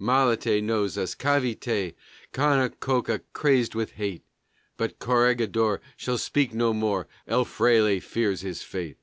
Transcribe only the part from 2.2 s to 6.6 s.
Cañacoa crazed with hate; But Corregidor shall speak